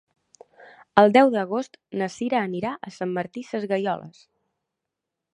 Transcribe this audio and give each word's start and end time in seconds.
El 1.01 1.11
deu 1.17 1.27
d'agost 1.35 1.77
na 2.01 2.07
Sira 2.13 2.39
anirà 2.45 2.71
a 2.91 2.93
Sant 2.95 3.13
Martí 3.19 3.43
Sesgueioles. 3.49 4.23